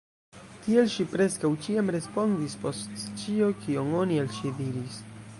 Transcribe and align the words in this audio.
Tiel 0.61 0.87
ŝi 0.93 1.03
preskaŭ 1.09 1.51
ĉiam 1.65 1.91
respondis 1.95 2.55
post 2.63 2.95
ĉio, 3.25 3.51
kion 3.65 3.93
oni 3.99 4.17
al 4.23 4.33
ŝi 4.39 4.55
diris. 4.63 4.97